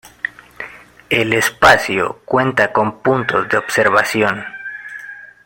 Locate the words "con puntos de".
2.73-3.57